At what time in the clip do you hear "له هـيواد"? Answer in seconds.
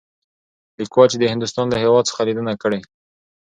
1.69-2.05